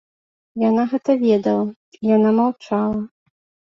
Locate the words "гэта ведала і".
0.93-2.13